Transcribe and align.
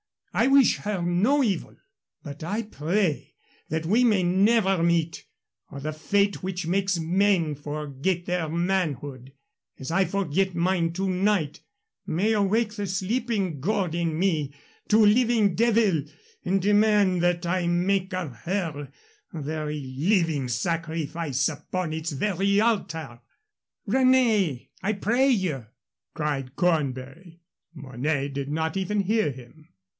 I 0.33 0.47
wish 0.47 0.77
her 0.77 1.01
no 1.03 1.43
evil, 1.43 1.75
but 2.23 2.41
I 2.43 2.63
pray 2.63 3.35
that 3.69 3.85
we 3.85 4.03
may 4.03 4.23
never 4.23 4.81
meet, 4.81 5.25
or 5.69 5.79
the 5.79 5.93
fate 5.93 6.41
which 6.41 6.65
makes 6.65 6.97
men 6.97 7.53
forget 7.53 8.25
their 8.25 8.49
manhood, 8.49 9.33
as 9.77 9.91
I 9.91 10.05
forget 10.05 10.55
mine 10.55 10.93
to 10.93 11.07
night, 11.07 11.59
may 12.07 12.31
awake 12.31 12.73
the 12.75 12.87
sleeping 12.87 13.59
God 13.59 13.93
in 13.93 14.17
me 14.17 14.55
to 14.87 15.05
living 15.05 15.53
devil, 15.53 16.05
and 16.45 16.61
demand 16.61 17.21
that 17.21 17.45
I 17.45 17.67
make 17.67 18.11
of 18.13 18.31
her 18.37 18.89
a 19.33 19.41
very 19.41 19.81
living 19.99 20.47
sacrifice 20.47 21.47
upon 21.49 21.93
its 21.93 22.11
very 22.13 22.59
altar" 22.59 23.19
"René, 23.87 24.69
I 24.81 24.93
pray 24.93 25.29
you!" 25.29 25.67
cried 26.15 26.55
Cornbury. 26.55 27.43
Mornay 27.75 28.29
did 28.29 28.49
not 28.49 28.75
even 28.77 29.01
hear 29.01 29.29
him. 29.29 29.67